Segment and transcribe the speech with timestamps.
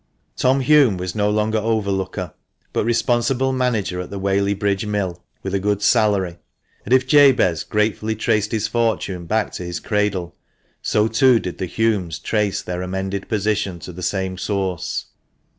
[0.35, 2.33] Tom Hulme was no longer overlooker,
[2.73, 6.39] but responsible manager at the Whaley Bridge Mill, with a good salary;
[6.85, 10.33] and if Jabez gratefully traced his fortune back to his cradle,
[10.81, 15.05] so too did the Hulmes trace their amended position to the same source.